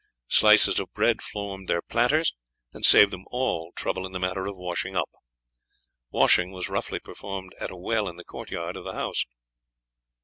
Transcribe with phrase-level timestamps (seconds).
[0.29, 2.33] Slices of bread formed their platters,
[2.73, 5.11] and saved them all trouble in the matter of washing up.
[6.09, 9.25] Washing was roughly performed at a well in the court yard of the house.